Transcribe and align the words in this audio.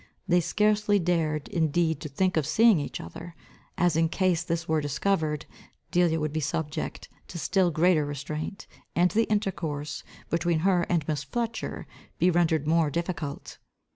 They 0.27 0.39
scarcely 0.39 0.97
dared 0.97 1.47
indeed 1.49 1.99
to 2.01 2.09
think 2.09 2.35
of 2.35 2.47
seeing 2.47 2.79
each 2.79 2.99
other, 2.99 3.35
as 3.77 3.95
in 3.95 4.09
case 4.09 4.41
this 4.41 4.67
were 4.67 4.81
discovered, 4.81 5.45
Delia 5.91 6.19
would 6.19 6.33
be 6.33 6.39
subject 6.39 7.07
to 7.27 7.37
still 7.37 7.69
greater 7.69 8.03
restraint, 8.03 8.65
and 8.95 9.11
the 9.11 9.25
intercourse, 9.29 10.03
between 10.31 10.61
her 10.65 10.87
and 10.89 11.07
Miss 11.07 11.23
Fletcher, 11.23 11.85
be 12.17 12.31
rendered 12.31 12.65
more 12.65 12.89
difficult. 12.89 13.59